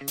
[0.00, 0.06] 大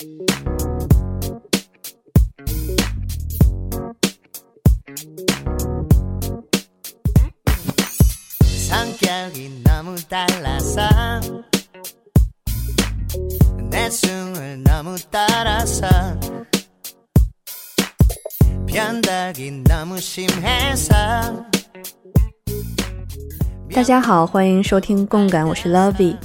[23.83, 26.15] 家好，欢迎收听共感，我是 Love。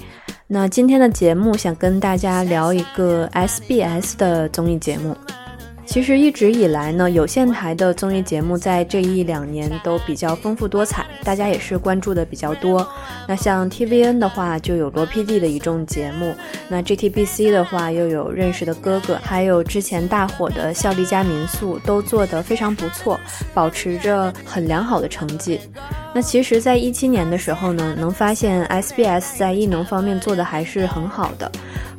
[0.55, 5.17] 那今天的节目想跟大家聊一个 SBS 的综艺节目。
[5.95, 12.85] 其实一直以来呢，有线台的综艺节目在这一两年都比较丰富多彩，大家也是关注的比较多。
[13.29, 16.35] 那像 TVN 的话，就有罗 PD 的一众节目；
[16.69, 23.17] 那 GTBC 的话，又有认识的哥哥，还有之前大火的《孝利家民宿》，都做得非常不错，
[23.55, 25.61] 保持着很良好的成绩。
[26.13, 31.49] 那其实，在一七年的时候呢，能发现 SBS 在艺能方面做的还是很好的。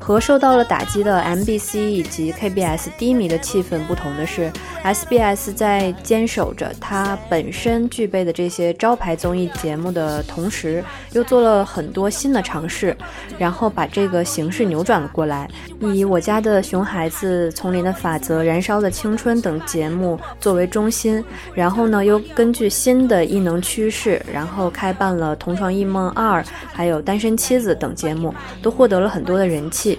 [0.06, 4.54] 和受到了打击的 MBC 以及 KBS 低迷的气氛不同的是
[4.84, 10.84] ，SBS 在坚守着它本身具备的这些招牌综艺节目的同时，
[11.14, 12.96] 又做了很多新的尝试，
[13.40, 15.50] 然后把这个形势扭转了过来。
[15.82, 29.95] 以我家的熊孩子、丛林的法则、燃烧的青春等节目作为中心，然后呢，又根据新的异能趋势，然后开办了《同床异梦二》还有《单身妻子》等节目，都获得了很多的人气。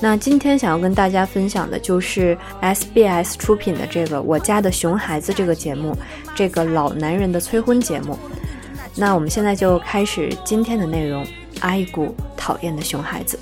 [0.00, 5.96] 那今天想要跟大家分享的就是 SBS 出品的这个《我家的熊孩子》这个节目，
[6.34, 8.18] 这个老男人的催婚节目。
[8.94, 11.26] 那我们现在就开始今天的内容，
[11.60, 13.38] 阿一股讨厌的熊孩子。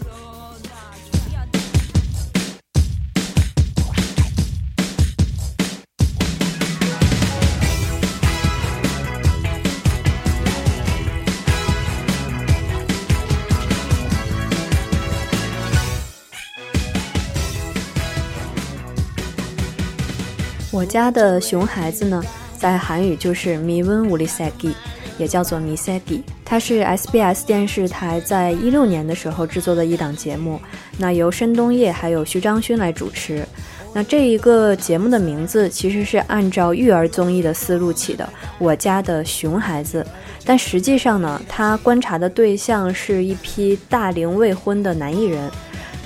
[20.74, 22.20] 我家的熊孩子呢，
[22.58, 24.74] 在韩语就是米温乌里塞吉，
[25.16, 26.20] 也叫做米塞吉。
[26.44, 30.60] 它是 SBS 电视台在一六年的时候制作的一档节目，
[30.98, 33.46] 那由申东烨还有徐章勋来主持。
[33.92, 38.24] 那这一个节目的名字其实是按照育儿综艺的思路起的，
[38.58, 40.02] 《我家的熊孩子》。
[40.44, 45.48] 但实际上呢，他观察的对象是一批大龄未婚的男艺人。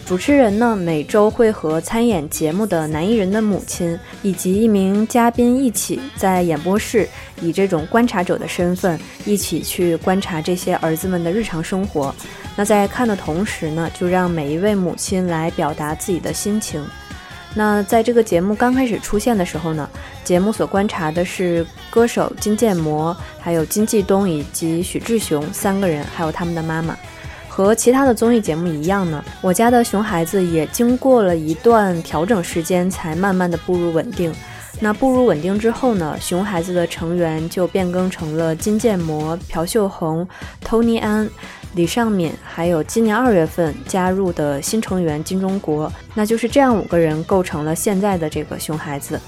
[0.08, 7.06] 主持人呢，每周会和参演节目的男艺人的母亲以及一名嘉宾一起在演播室，
[7.42, 12.14] 以这种观察者的身份一起去观察这些儿子们的日常生活。
[12.56, 16.82] 那在看的同时呢，就让每一位母亲来表达自己的心情。
[17.54, 19.86] 那在这个节目刚开始出现的时候呢，
[20.24, 26.96] 节目所观察的是歌手金建模、还有金继东以及许志雄三个人，还有他们的妈妈。
[27.58, 34.32] 和其他的综艺节目一样呢，我家的熊孩子也经过了一段调整时间，才慢慢的步入稳定。
[34.78, 40.24] 那步入稳定之后呢，熊孩子的成员就变更成了金建模、朴秀红、
[40.64, 41.28] Tony 安、
[41.74, 45.92] 李尚敏，还有今年二月份加入的新成员金钟国。
[46.14, 49.20] 那就是这样五个人构成了现在的这个熊孩子。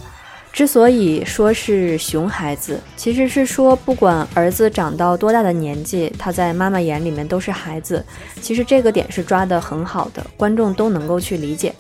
[0.53, 8.05] 之所以说是熊孩子，其实是说不管儿子长到多大的年纪，他在妈妈眼里面都是孩子。
[8.43, 11.73] 其实这个点是抓得很好的，观众都能够去理解。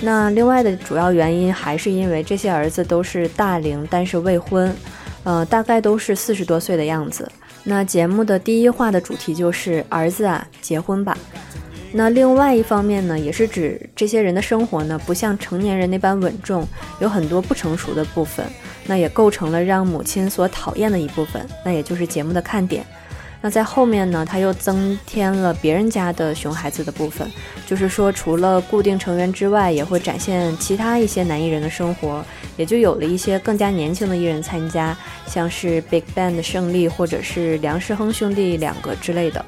[0.00, 4.74] 那另外的主要原因还是因为这些儿子都是大龄，但是未婚，
[5.24, 7.30] 呃，大概都是四十多岁的样子。
[7.64, 11.16] 那节目的第一话的主题就是儿子啊，结婚吧。
[11.92, 16.66] 那另外一方面呢，也是指这些人的生活呢，不像成年人那般稳重，
[17.00, 18.44] 有很多不成熟的部分，
[18.86, 22.84] 那也构成了让母亲所讨厌的一部分，那也就是节目的看点。
[23.40, 27.30] 那在后面呢，他又增添了别人家的熊孩子的部分，
[27.66, 32.24] 就是说除了固定成员之外，也会展现其他一些男艺人的生活，
[32.56, 39.42] 也就有了一些更加年轻的艺人参加，像是 Big Bang 的胜利，或者是梁世亨兄弟两个之类的。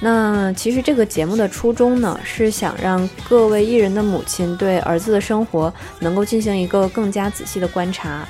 [0.00, 8.26] 那其实这个节目的初衷呢，是想让各位艺人的母亲对儿子的生活能够进行一个更加仔细的观察。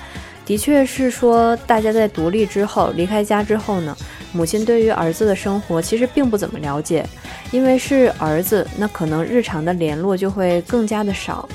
[0.46, 3.94] 的确是说，大家在独立之后离开家之后呢，
[4.32, 7.06] 母亲对于儿子的生活其实并不怎么了解，
[7.50, 11.46] 因为是儿子，那可能日常的联络就会更加的少，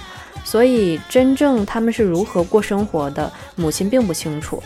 [0.45, 4.61] 所以真正他们是如何过生活的，母亲并不清楚。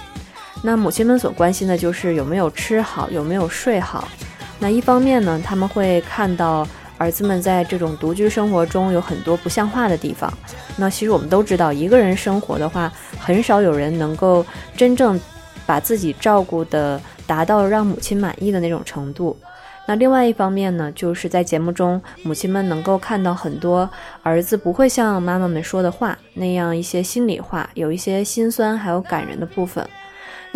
[0.61, 4.09] 那母亲们所关心的就是有没有吃好，有没有睡好。
[4.59, 6.67] 那一方面呢，他们会看到
[6.97, 10.31] 儿子们在这种独居生活中有很多不像话的地方。
[10.77, 14.45] 那其实我们都知道，一个人生活的话，很少有人能够
[14.75, 15.19] 真正
[15.65, 19.37] 把自己照顾的达到让母亲满意的那种程度。
[19.85, 23.89] 那另外一方面呢，就是在节目中，母亲们能够看到很多
[24.21, 29.87] 儿子不会像妈妈们说的话那样一些心里话，有一些心酸还有感人的部分。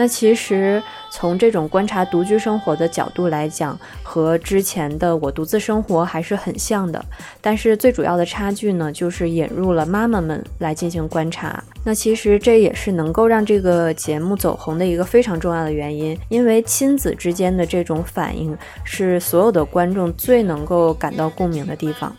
[0.01, 0.81] 那其实
[1.11, 7.05] 从这种观察独居生活的角度来讲，和之前的我独自生活还是很像的。
[7.39, 11.63] 但是最主要的差距呢，就是引入了妈妈们来进行观察。
[11.83, 22.11] 那其实这也是能够让这个节目走红的一个非常重要的原因，因为亲子之间的这种反应是所有的观众最能够感到共鸣的地方。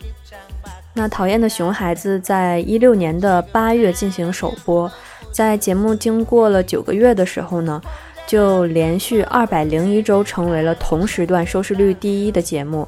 [0.95, 4.89] 那讨厌的熊孩子在一六年的八月进行首播。
[5.33, 7.81] 在节目经过了九个月的时候呢，
[8.27, 12.87] 就连续二百零一周成为了同时段收视率第一的节目。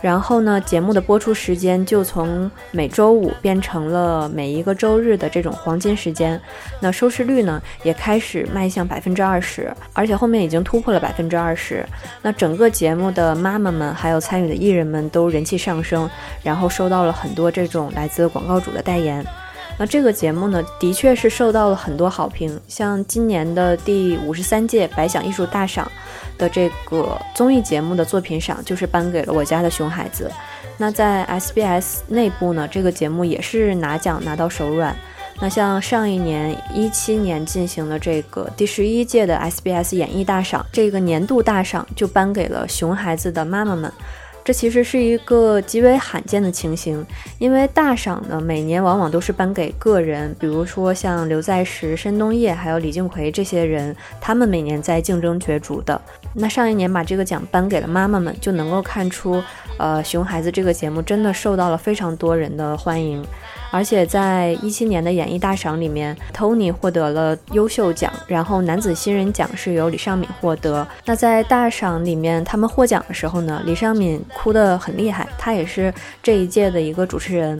[0.00, 6.40] 然后呢，节目的播出时间就从每周五变成了每一个周日的这种黄金时间。
[6.80, 11.86] 那收视率呢，也开始迈向百分之二十，而且后面已经突破了百分之二十。
[12.20, 16.10] 那整个节目的妈妈们还有参与的艺人们都人气上升，
[16.42, 19.24] 然后收到了很多这种来自广告主的代言。
[19.78, 22.60] 那这个节目呢，的确是受到了很多好评。
[22.68, 25.90] 像今年的第五十三届百想艺术大赏
[26.38, 30.30] 的这个综艺节目的作品赏，就是颁给了我家的熊孩子。
[30.78, 34.94] 那在 SBS 内部呢，这个节目也是拿奖拿到手软。
[35.40, 43.92] 那像上一年一七年进行的这个第十一届的 SBS 演艺大赏，这个年度大赏就颁给了熊孩子的妈妈们。
[44.44, 47.06] 这其实是一个极为罕见的情形，
[47.38, 56.00] 因为大赏呢，每年往往都是颁给个人，比如说像刘在石、申东烨还有李静奎这些人，他们每年在竞争角逐的。
[56.34, 59.40] 那上一年把这个奖颁给了妈妈们，就能够看出，
[59.78, 63.24] 呃，熊孩子这个节目真的受到了非常多人的欢迎。
[63.72, 70.86] 而且在一七年的演艺大赏里面，Tony 获得了优秀奖，然后男子新人奖是由李尚敏获得。
[71.06, 75.92] 那在大赏里面，他们获奖的时候呢，李尚敏哭得很厉害，他也是
[76.22, 77.58] 这一届的一个主持人，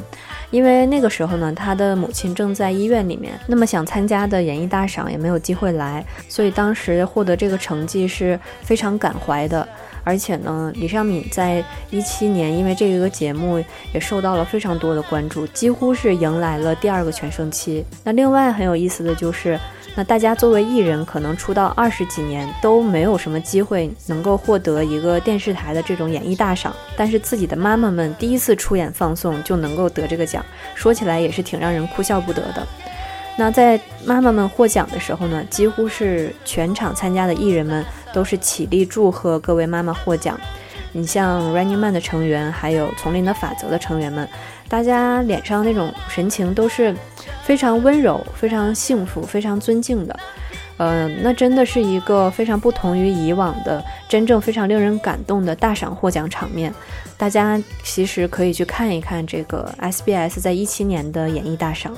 [0.51, 9.67] 因为那个时候呢，他的母亲正在医院里面，那么想参加的演艺大赏也没有机会来，所以当时获得这个成绩是非常感怀的。
[10.05, 13.63] 而且呢，李尚敏在一七年因为这个节目
[13.93, 17.85] 也受到了非常多的关注，几乎是迎来了第二个全盛期。
[18.05, 19.59] 那另外很有意思的就是，
[19.95, 30.45] 那大家作为艺人，可能出道二十几年都没有什么机会能够获得一个电视台的这种演艺大赏，但是自己的妈妈们第一次出演放送就能够得这个奖，
[30.75, 32.67] 说起来也是挺让人哭笑不得的。
[33.37, 40.39] 那在妈妈们获奖的时候呢，几乎是全场参加的艺人们都是起立祝贺各位妈妈获奖。
[40.93, 44.29] 你像 Running Man 的成员，还有丛林的法则的成员们，
[44.69, 46.95] 大家脸上那种神情都是
[47.43, 50.21] 非常温柔、非常幸福、非常尊敬的。
[50.77, 56.71] 嗯，那真的是一个非常不同于以往的真正非常令人感动的大赏获奖场面。
[57.17, 61.97] 大家其实可以去看一看这个 SBS 在一七年的演艺大赏。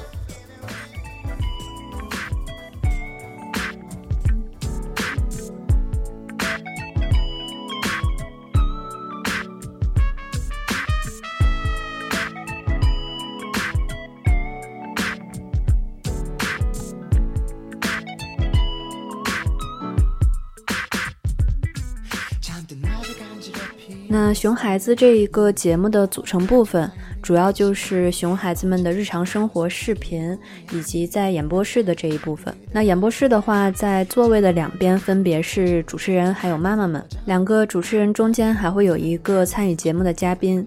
[24.27, 26.91] 那熊孩子这一个节目的组成部分，
[27.23, 30.37] 主要就是熊孩子们的日常生活视频，
[30.73, 32.53] 以及在演播室的这一部分。
[32.73, 40.67] 那演播室的话，在座位的两边分别是主持人还有妈妈们，两个主持人中间还会有一个参与节目的嘉宾。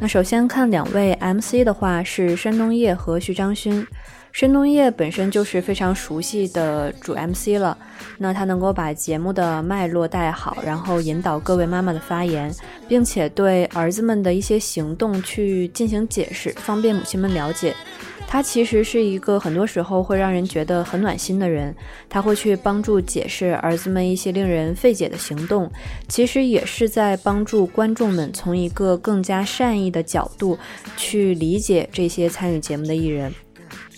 [0.00, 3.86] 那首先看两位 MC 的话，是山东叶和徐章勋。
[4.38, 7.76] 申东烨本身就是非常熟悉的主 MC 了，
[8.18, 12.54] 那他能够把节目的脉络带好，然后引导各位妈妈的发言，
[12.86, 17.74] 并且对儿子们的一些行动去进行解释，方便母亲们了解。
[18.28, 21.74] 他其实是一个很多时候会让人觉得很暖心的人，
[22.08, 25.68] 他会去帮助解释儿子们一些令人费解的行动，
[26.06, 30.56] 其实也是在帮助观众们从一个更加善意的角度
[30.96, 33.34] 去理解这些参与节目的艺人。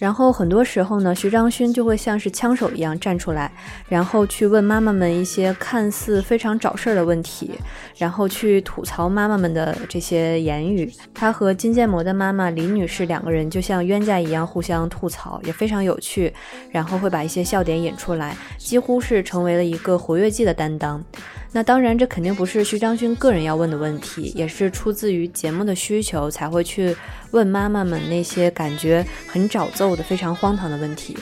[0.00, 3.52] 然后很多时候呢，徐章勋就会像是枪手一样站出来，
[3.87, 7.50] 然后去问妈妈们一些看似非常找事儿的问题，
[7.99, 10.90] 然后去吐槽妈妈们的这些言语。
[11.12, 16.33] 他和金建模的妈妈李女士两个人就像冤家一样互相吐槽，也非常有趣。
[16.71, 21.04] 然后会把一些笑点引出来，几乎是成为了一个活跃剂的担当。
[21.52, 26.97] 那当然，这肯定不是徐章勋个人要问的问题，也是出自于节目的需求才会去
[27.33, 31.16] 问妈妈们那些感觉很找揍的非常荒唐的问题。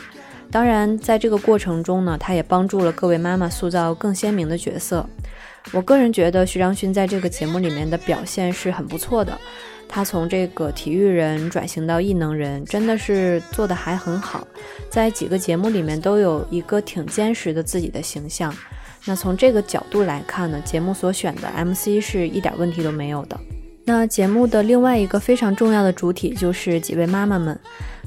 [0.50, 5.06] 当然，在这个过程中呢，他也帮助了各位妈妈塑造更鲜明的角色。
[5.72, 9.38] 我个人觉得徐章勋在这个节目里面的表现是很不错的。
[9.88, 14.46] 他从这个体育人转型到异能人，真的是做的还很好，
[14.90, 18.54] 在几个节目里面都有一个挺坚实的自己的形象。
[19.08, 23.40] 那从这个角度来看呢，节目所选的 MC 是一点问题都没有的。
[23.86, 27.58] 那节目的另外一个非常重要的主体就是几位妈妈们。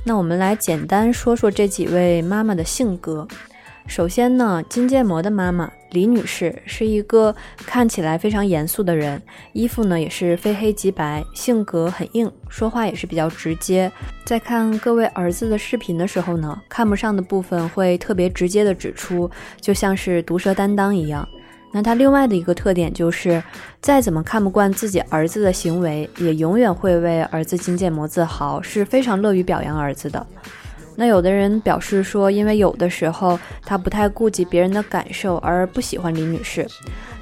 [0.05, 3.27] 那我们来简单说说这几位妈妈的性格。
[3.88, 9.21] 首先呢，金建模的妈妈李女士是一个看起来非常严肃的人，
[9.53, 13.91] 衣服呢也是非黑即白，性格很硬，说话也是比较直接。
[14.25, 19.29] 在看各位儿子的视频的时候呢，看不上的部分会特别直接的指出，
[19.60, 21.27] 就像是毒舌担当一样。
[21.74, 23.41] 那他另外的一个特点就是，
[23.81, 30.25] 再怎么看不惯自己儿子的行为，也永远会为儿子金建模自豪，是非常乐于表扬儿子的。
[31.01, 36.63] 那有的人表示说，因为有的时候他不太顾及别人的感受而不喜欢李女士。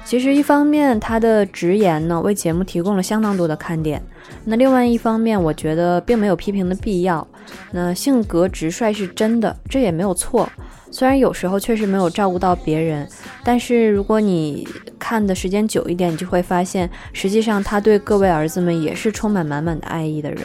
[0.04, 4.02] 其实一方面他的直言呢，为节目提供了相当多的看点。
[4.44, 7.26] 那另外一方面，我觉得并没有批评的必要。
[7.70, 10.46] 那性格直率是真的，这也没有错。
[10.90, 13.08] 虽然有时候确实没有照顾到别人，
[13.42, 14.68] 但是如果你
[14.98, 20.44] 看的时间久一点，你就会发现，实际上他对各位儿子们也是充满满满的爱意的人。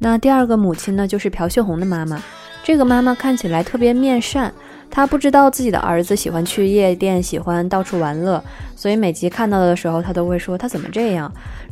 [0.00, 2.20] 那第二个母亲呢，就是朴秀红的妈妈。
[2.64, 4.50] 这个妈妈看起来特别面善，
[4.90, 8.42] 她不知道自己的儿子喜欢去夜店，喜欢到处玩乐，
[8.74, 11.30] 所以每集看到的时候，她都会说他怎么这样。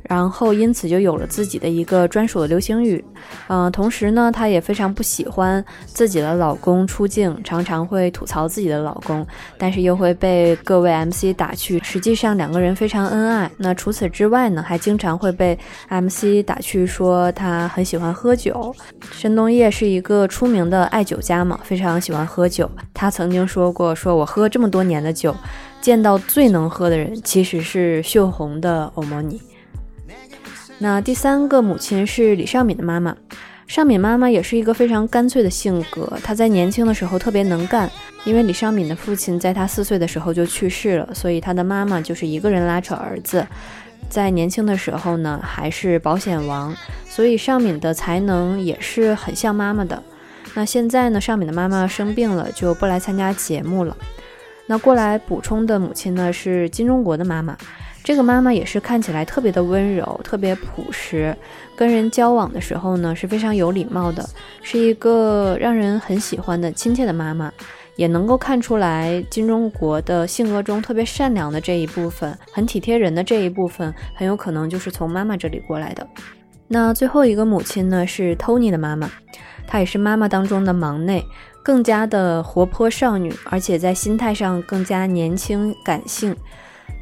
[0.09, 3.05] 然后因此就有了自己的一个专属的流行语，
[3.49, 13.51] 嗯，同时呢，她也非常不喜欢自己的老公出镜，常常会吐槽自己的老公，但是又会被各位 MC 打趣，实际上两个人非常恩爱。
[13.57, 18.75] 那除此之外呢，还经常会被 MC 打趣说他很喜欢喝酒。
[19.13, 22.71] 申东烨是一个出名的爱酒家嘛，非常喜欢喝酒。
[22.93, 25.35] 他曾经说过，说我喝这么多年的酒，
[25.81, 29.41] 见到最能喝的人其实是秀红的欧莫尼。
[30.83, 33.17] 那第三个母亲是李尚敏的妈妈，
[33.69, 36.13] 尚敏妈妈也是一个非常干脆的性格。
[36.25, 37.89] 她在年轻的时候特别能干，
[38.25, 43.47] 因为李尚敏的父亲在她四岁的时候就去世了，所以她的妈妈就是一个人拉扯儿子。
[44.09, 46.75] 在年轻的时候呢，还是保险王，
[47.09, 50.03] 所以尚敏的才能也是很像妈妈的。
[50.55, 53.97] 那现在呢，尚敏的妈妈生病了，就不来参加节目了。
[54.67, 57.57] 那过来补充的母亲呢，是金钟国的妈妈。
[58.05, 61.37] 这个妈妈也是看起来特别的温柔，特别朴实，
[61.77, 64.29] 跟人交往的时候呢是非常有礼貌的，
[64.61, 67.53] 是一个让人很喜欢的亲切的妈妈，
[67.95, 76.05] 也能够看出来金钟国的性格中特别善良的这一部分，很体贴人的这一部分，很有可能就是从妈妈这里过来的。
[76.67, 79.09] 那最后一个母亲呢是 Tony 的妈妈，
[79.67, 81.25] 她也是妈妈当中的忙内，
[81.63, 86.35] 更加的活泼少女，而且在心态上更加年轻感性。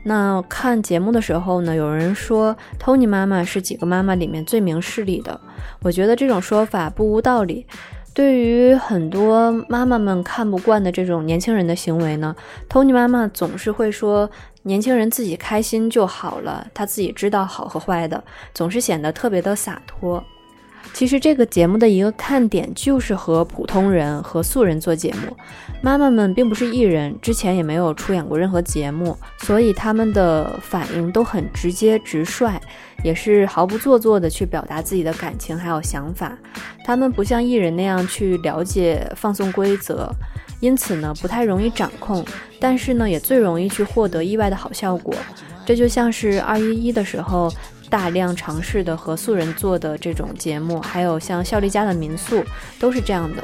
[0.02, 5.38] 那看节目的时候呢，有人说 Tony 妈妈是几个妈妈里面最明事理的。
[5.82, 7.66] 我觉得这种说法不无道理。
[8.12, 12.34] 对于很多妈妈们看不惯的这种年轻人的行为呢
[12.68, 14.28] ，Tony 妈妈总是会说
[14.62, 20.22] 年轻人自己开心就好了，她自己知道好和坏的，总是显得特别的洒脱。
[20.92, 25.34] 其实这个节目的一个看点就是和普通人和素人做节目，
[25.80, 32.60] 妈妈们并不是艺人，之前也没有出演过任何节目，所以他们的反应都很直接直率，
[33.02, 36.36] 也是毫不做作的去表达自己的感情还有想法。
[36.84, 40.10] 他们不像艺人那样去了解放送规则，
[40.60, 42.24] 因此呢不太容易掌控，
[42.58, 45.14] 但是呢也最容易去获得意外的好效果。
[45.64, 47.50] 这就像是二一一的时候。
[47.90, 52.42] 大量尝试的和素人做的这种节目，还有像效力家的民宿，
[52.78, 53.42] 都是这样的。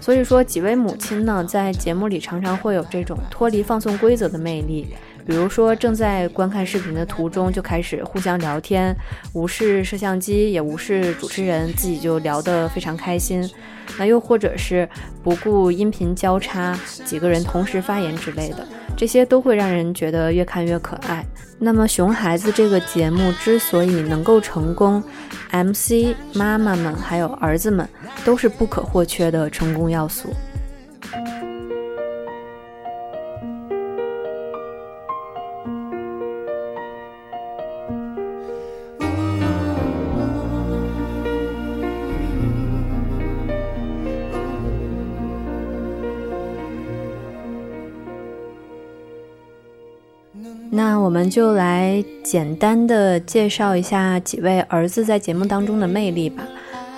[0.00, 4.94] 所以说，几位母亲呢，在节目里常常会有这种脱离放送规则的魅力。
[5.26, 8.96] 比如说，正在观看视频的途中就开始互相聊天，
[9.34, 13.48] 无视摄像机，也无视主持人，自己就聊得非常开心。
[13.98, 14.88] 那又或者是
[15.22, 18.66] 不顾音频交叉，几个人同时发言之类的。
[18.96, 21.24] 这些都会让人觉得越看越可爱。
[21.62, 25.02] 那么，熊孩子这个节目之所以能够成功
[25.52, 27.86] ，MC 妈妈们还有儿子们
[28.24, 30.34] 都是不可或缺的成功要素。
[51.30, 56.42] 就来简单的介绍一下几位儿子在节目当中的魅力吧。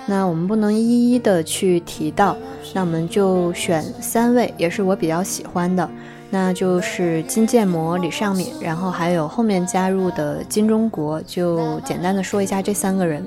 [0.07, 2.35] 那我们不能一一的去提到，
[2.73, 5.87] 那我们就选三位，也是我比较喜欢的。
[6.29, 11.21] 那就是金建模、李尚敏，然后还有后面加入的金钟国。
[11.21, 13.23] 就简单的说一下这三个人。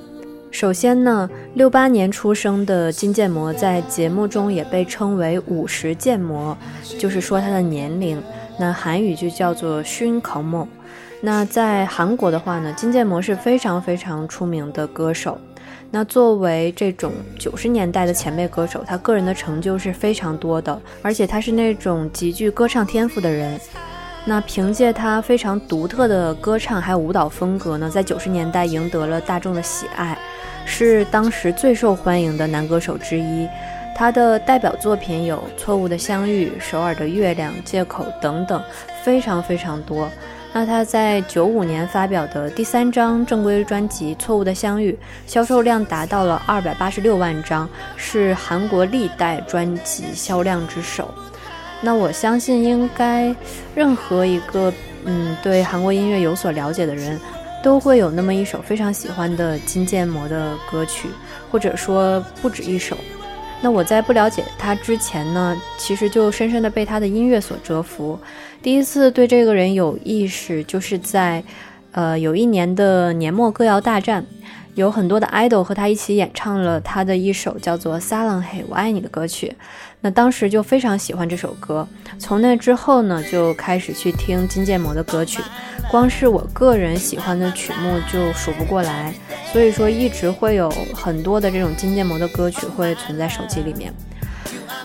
[0.50, 6.56] 首先呢，六八年出生的金建模在节目中也被称为五十建模，
[6.98, 8.20] 就是说他的年龄。
[8.58, 10.66] 那韩语就叫做勋考某。
[11.26, 15.36] 那在韩国的话呢，金建模是非常非常出名的歌手。
[15.90, 23.58] 那作为这种九十年代的前辈歌手，他个人的成就是非常多的，而且他是那种极具歌唱天赋的人。
[24.24, 30.16] 那凭借他非常独特的歌唱还有舞蹈风格呢，在九十年代赢得了大众的喜爱，
[30.64, 33.48] 是当时最受欢迎的男歌手之一。
[33.96, 38.62] 他的代表作品有《错误的相遇》《首尔的月亮》《借口》等等，
[39.02, 40.08] 非常非常多。
[40.58, 44.90] 那他在九五年发表的第三张正规专辑《错误的相遇》，
[45.26, 51.12] 销售量达到了二百八十六万张，是韩国历代专辑销量之首。
[51.82, 53.36] 那我相信，应该
[53.74, 54.72] 任何一个
[55.04, 57.20] 嗯对韩国音乐有所了解的人，
[57.62, 61.10] 都会有那么一首非常喜欢的金建模的歌曲，
[61.52, 62.96] 或者说不止一首。
[63.62, 68.18] 那我在不了解他之前呢，其实就深深的被他的音乐所折服。
[68.62, 71.42] 第一次对这个人有意识，就是在，
[71.92, 74.24] 呃，有一年的年末歌谣大战，
[74.74, 79.54] 有很多的 idol 和他一起演唱了他的一首叫做《撒浪嘿我爱你》的歌曲。
[80.00, 81.86] 那当时就非常喜欢这首歌，
[82.18, 85.42] 从那之后呢，就开始去听金建模的歌曲。
[85.90, 89.14] 光是我个人喜欢的曲目就数不过来，
[89.56, 93.90] 所以说一直会有很多的这种金建模的歌曲会存在手机里面。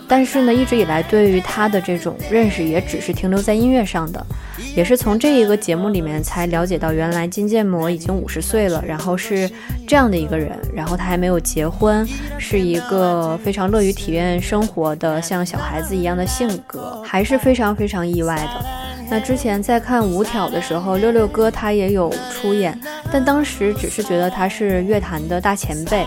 [0.08, 4.26] 但是呢，一直以来对于他的这种认识也只是停留在音乐上的，
[4.74, 9.46] 也是从这一个节目里面才了解到，原来金建模已经五十岁了，然后是
[9.86, 18.64] 这样的一个人，然后他还没有结婚，是一个非常乐于体验生活的像小孩子一样的性格，还是非常非常意外的。
[19.10, 22.78] 那之前在看《五挑》的时候，六六哥他也有出演，
[23.12, 26.06] 但当时只是觉得他是乐坛的大前辈。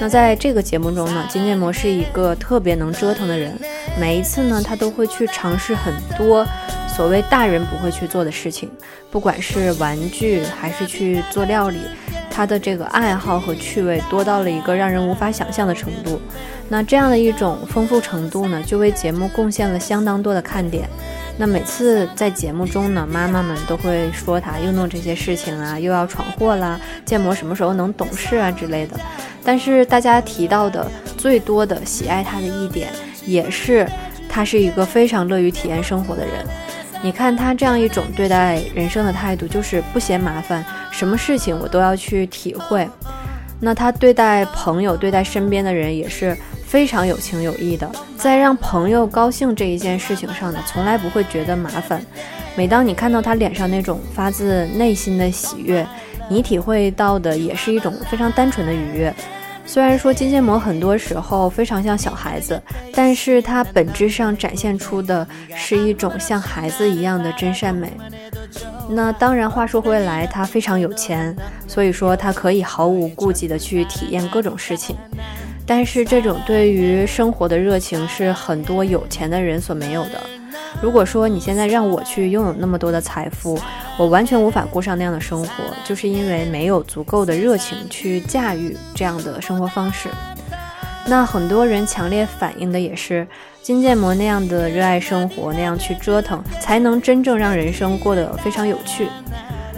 [0.00, 3.56] 那在这个节目中呢，金建模是一个特别能折腾的人，
[3.98, 6.44] 每一次呢，他都会去尝试很多
[6.88, 8.68] 所谓大人不会去做的事情，
[9.10, 11.78] 不管是玩具还是去做料理，
[12.34, 16.20] 他的这个爱好和趣味多到了一个让人无法想象的程度。
[16.68, 20.88] 那这样的一种丰富程度呢，就为节目贡献了相当多的看点。
[21.36, 28.98] 那每次在节目中呢，妈妈们都会说他又弄这些事情啊，又要闯祸啦，建模什么时候能懂事啊之类的。
[29.44, 32.90] 但是大家提到的最多的喜爱他的一点，
[33.26, 33.86] 也是
[34.28, 36.44] 他是一个非常乐于体验生活的人。
[37.04, 42.88] 你看他这样一种对待人生的态度，就是不嫌麻烦，什么事情我都要去体会。
[43.60, 46.34] 那他对待朋友、对待身边的人也是。
[46.66, 52.02] 非常有情有义的，在让朋友高兴这一件事情上呢，从来不会觉得麻烦。
[52.56, 55.86] 每当你看到他脸上那种发自内心的喜悦，
[56.28, 59.14] 你体会到的也是一种非常单纯的愉悦。
[59.66, 67.92] 虽然说金建模很多时候非常像小孩子，但是他本质上展现出的是一种像孩子一样的真善美。
[68.88, 71.34] 那当然，话说回来，他非常有钱，
[71.66, 74.94] 所以说他可以毫无顾忌的去体验各种事情。
[75.66, 80.20] 但是这种对于生活的热情是很多有钱的人所没有的。
[80.82, 83.58] 如果说你现在让我去拥有那么多的财富，
[83.96, 85.48] 我完全无法过上那样的生活，
[85.84, 90.08] 就是因为没有足够的热情去驾驭这样的生活方式。
[91.06, 93.26] 那很多人强烈反映的也是
[93.62, 99.08] 金建模那样的热爱生活，那样去折腾，才能真正让人生过得非常有趣。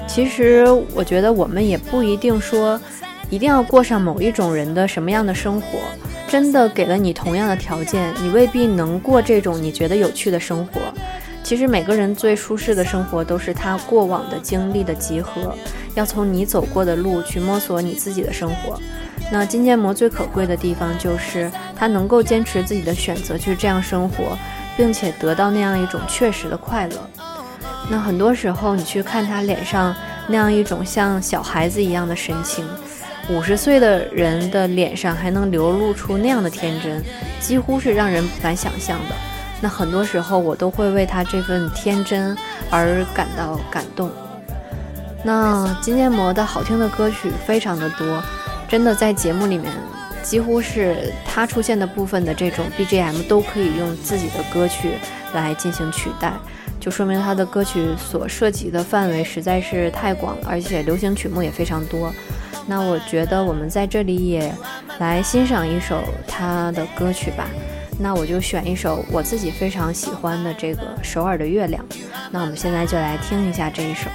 [0.07, 2.81] 其实我觉得我们也不一定说。
[3.29, 5.81] 一定要过上某一种人的什么样的生活？
[6.29, 10.81] 真的给了你同样的条件，你未必能过这种你觉得有趣的生活。
[11.47, 15.57] 其实每个人最舒适的生活都是他过往的经历的集合，
[15.95, 18.77] 要从你走过的路去摸索你自己的生活。
[19.31, 24.37] 那金建模最可贵的地方就是他能够坚持自己的选择去这样生活，
[24.77, 27.09] 并且得到那样一种确实的快乐。
[27.89, 29.95] 那很多时候你去看他脸上
[30.27, 32.67] 那样一种像小孩子一样的神情。
[33.31, 37.01] 五十岁的人的脸上还能流露出那样的天真，
[37.39, 39.15] 几乎是让人不敢想象的。
[39.69, 42.37] 很多时候我都会为他这份天真
[42.71, 44.11] 而感到感动。
[45.25, 48.23] 那金建模的好听的歌曲非常的多，
[48.69, 49.73] 真的在节目里面
[50.23, 54.93] 几乎是他出现的部分的这种 BGM 都可以用自己的歌曲
[55.35, 56.33] 来进行取代，
[56.79, 62.13] 就说明他的歌曲所涉及的范围实在是太广了，而且流行曲目也非常多。
[62.69, 64.53] 那我觉得我们在这里也
[64.99, 67.49] 来欣赏一首他的歌曲吧。
[67.99, 71.85] 那我就选一首我自己非常喜欢的这个《首尔的月亮》。
[72.31, 74.11] 那我们现在就来听一下这一首。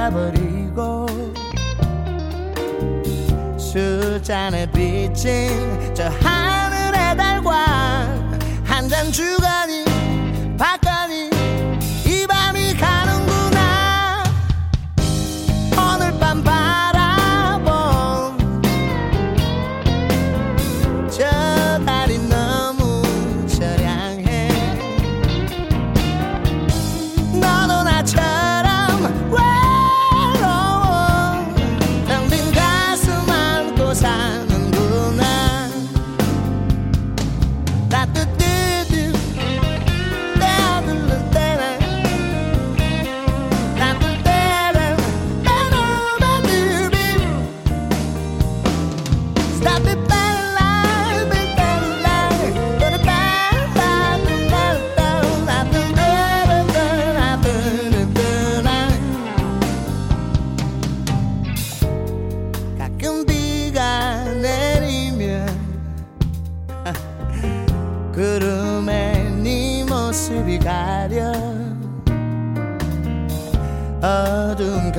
[0.00, 1.06] 떠나가 버리고
[3.58, 7.52] 술잔에 비친 저 하늘의 달과
[8.64, 9.84] 한 잔 주거니
[10.56, 10.89] 받거
[68.20, 71.32] 구름에 네 모습이 가려
[74.02, 74.92] 어두운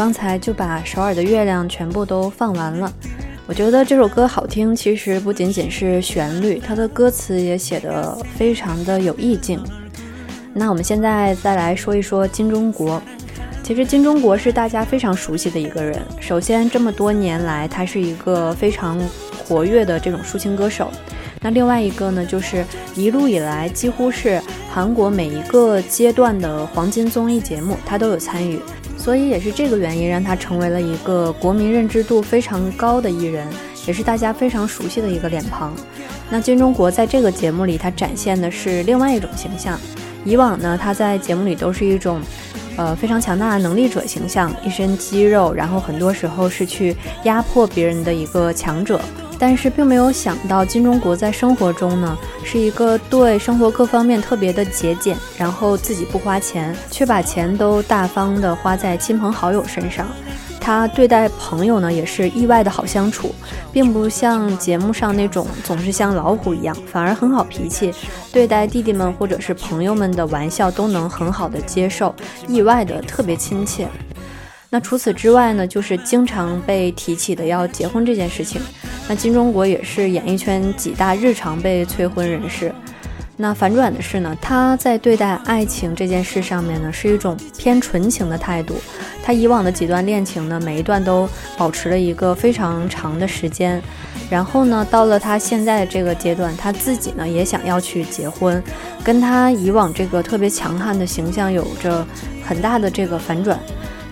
[0.00, 2.90] 刚才就把首尔的月亮全部都放完了。
[3.46, 9.62] 我觉得这首歌好听，其实不仅仅是旋律，它的歌词也写得非常的有意境。
[10.54, 12.98] 那我们现在再来说一说金钟国。
[13.62, 16.00] 其实金钟国是大家非常熟悉的一个人。
[16.18, 18.98] 首先，这么多年来，他是一个非常
[19.46, 20.90] 活跃的这种抒情歌手。
[21.42, 22.64] 那另外一个呢，就是
[22.96, 24.40] 一路以来几乎是
[24.72, 28.58] 韩国每一个阶段的黄金综艺节目，他都有参与。
[29.00, 33.48] 所以也是这个原因，让他成为了一个国民认知度非常高的艺人，
[33.86, 35.72] 也是大家非常熟悉的一个脸庞。
[36.28, 39.80] 那金钟国在这个节目里，他展现的是另外一种形象。
[40.22, 42.20] 以往呢，他在节目里都是一种，
[42.76, 49.00] 呃，非常强大的能力者形象，一身肌肉，然后很多时候是去压迫别人的一个强者。
[49.40, 60.06] 但是并没有想到金钟国在生活中呢是一个对生活各方面特别的节俭，然后自己不花钱，却把钱都大方的花在亲朋好友身上。
[60.62, 63.34] 他对待朋友呢也是意外的好相处，
[63.72, 67.94] 并不像节目上那种总是像老虎一样，反而很好脾气，
[68.30, 72.14] 对待弟弟们或者是朋友们的玩笑都能很好的接受，
[72.46, 73.88] 意外的特别亲切。
[74.72, 78.60] 那除此之外呢，就是经常被提起的要结婚这件事情。
[79.08, 82.72] 那金钟国也是演艺圈几大日常被催婚人士。
[83.36, 88.76] 那反转的是呢，他在对待爱情这件事上面呢，是一种偏纯情的态度。
[89.24, 93.82] 他以往的几段恋情呢，每一段都保持了一个非常长的时间。
[94.30, 98.62] 然后呢，到了他现在的这个阶段，他自己呢也想要去结婚，
[99.02, 102.06] 跟他以往这个特别强悍的形象有着
[102.44, 103.58] 很大的这个反转。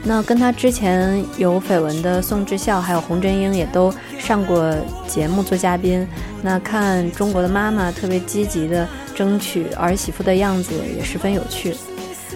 [0.05, 4.75] 那跟他之前有绯闻的宋智孝还有洪真英也都上过
[5.07, 6.07] 节目做嘉宾。
[6.41, 11.75] 那看中国的妈妈特别积极的争取儿媳妇的样子也十分有趣。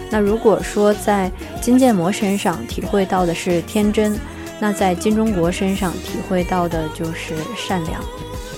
[0.09, 4.19] 那如果说在金建模身上体会到的是天真，
[4.59, 7.99] 那在金钟国身上体会到的就是善良。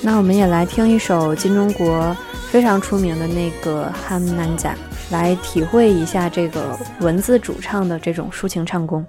[0.01, 2.15] 那我们也来听一首金钟国
[2.49, 4.69] 非常出名的那个《汉南仔》。
[5.14, 9.04] 来体会一下这个文字主唱的这种抒情唱功。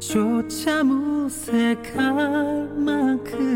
[0.00, 3.53] 조차 무색할 만큼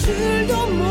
[0.00, 0.89] 是多么。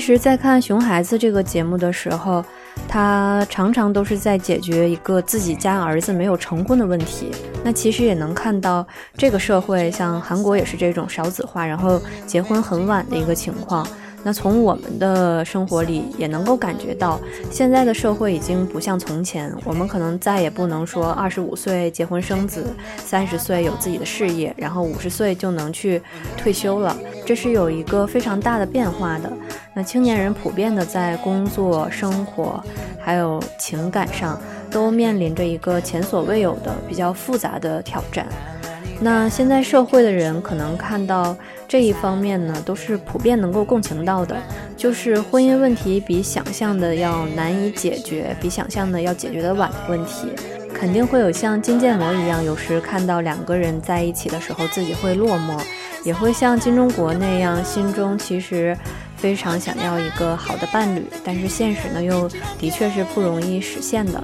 [0.00, 2.42] 其实，在看《熊孩子》这个节目的时候，
[2.88, 7.30] 他常常都是在解决一个自己家儿子没有成婚的问题。
[7.62, 8.84] 那其实也能看到，
[9.14, 13.86] 这个社会像韩国也是这种少子化，然后结婚很晚的一个情况。
[14.22, 17.18] 那从我们的生活里也能够感觉到，
[17.50, 22.66] 现在的社会已经不像从前，我们可能再也不能说二十五岁结婚生子，
[22.98, 26.02] 三十岁有自己的事业，然后五十岁就能去
[26.36, 29.32] 退休了，这是有一个非常大的变化的。
[29.72, 32.62] 那青年人普遍的在工作、生活
[33.00, 38.26] 还有情感上，都面临着一个前所未有的比较复杂的挑战。
[39.02, 41.34] 那现在社会的人可能看到
[41.66, 44.36] 这一方面呢，都是普遍能够共情到的，
[44.76, 50.28] 就是婚姻问题比想象的要难以解决，比想象的要解决的晚的问题，
[50.74, 55.58] 肯定会有像金建模一样，有时看到两个人在一起的时候自己会落寞，
[56.04, 58.76] 也会像金钟国那样，心中其实
[59.16, 64.22] 非常想要一个好的伴侣，但是现实呢又的确是不容易实现的。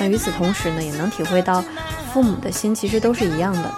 [0.00, 1.62] 那与此同时呢，也能体会到
[2.12, 3.70] 父母的心其实都是一样的。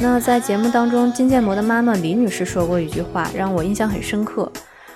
[0.00, 4.50] 那在节目当中，金建模的妈妈李女士说过一句话，让我印象很深刻，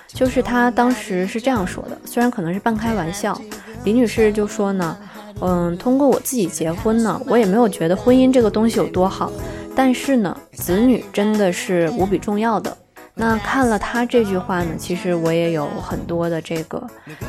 [0.07, 3.39] 就是她当时是这样说的，虽然可能是半开玩笑，
[3.83, 4.97] 李女士就说呢，
[5.41, 9.31] 嗯，通过我自己结婚呢，我也没有觉得婚姻这个东西有多好，
[9.75, 12.75] 但是呢，子女真的是无比重要的。
[13.13, 16.81] 那看了他这句话呢，其实我也有很多的这个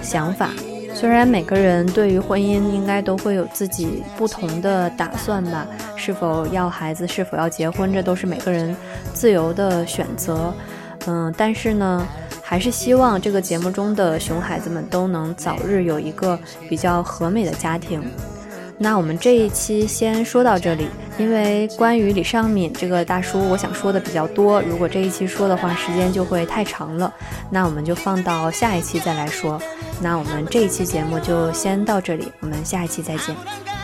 [0.03, 0.51] 想法。
[0.95, 8.75] 虽然每个人对于婚姻应该都会有自己不同的打算吧，是否要孩子，是否要结婚，这都是每个人
[9.13, 10.53] 自由的选择。
[11.07, 12.05] 嗯，但是呢，
[12.43, 16.37] 还是希望这个节目中的熊孩子们都能早日有一个
[16.69, 18.03] 比较和美的家庭。
[18.79, 20.87] 那我们这一期先说到这里，
[21.19, 27.13] 因为关于李尚敏这个大叔，我想说的比较多，如果这一期说的话，时间就会太长了。
[27.51, 29.61] 那我们就放到下一期再来说。
[30.01, 33.76] 那我们这一期节目就先到这里，我们下一期再见。